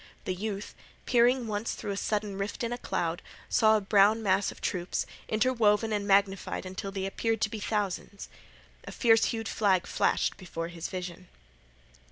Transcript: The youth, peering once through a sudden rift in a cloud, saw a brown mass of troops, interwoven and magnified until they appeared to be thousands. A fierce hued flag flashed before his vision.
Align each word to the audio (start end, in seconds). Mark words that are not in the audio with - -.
The 0.25 0.33
youth, 0.33 0.73
peering 1.05 1.45
once 1.45 1.75
through 1.75 1.91
a 1.91 1.95
sudden 1.95 2.35
rift 2.35 2.63
in 2.63 2.73
a 2.73 2.77
cloud, 2.79 3.21
saw 3.49 3.77
a 3.77 3.81
brown 3.81 4.23
mass 4.23 4.51
of 4.51 4.59
troops, 4.59 5.05
interwoven 5.29 5.93
and 5.93 6.07
magnified 6.07 6.65
until 6.65 6.91
they 6.91 7.05
appeared 7.05 7.39
to 7.41 7.51
be 7.51 7.59
thousands. 7.59 8.27
A 8.85 8.91
fierce 8.91 9.25
hued 9.25 9.47
flag 9.47 9.85
flashed 9.85 10.37
before 10.37 10.69
his 10.69 10.87
vision. 10.87 11.27